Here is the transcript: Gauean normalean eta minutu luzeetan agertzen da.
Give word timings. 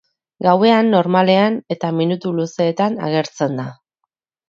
Gauean 0.45 0.89
normalean 0.93 1.59
eta 1.77 1.93
minutu 2.01 2.35
luzeetan 2.41 3.01
agertzen 3.11 3.65
da. 3.65 3.71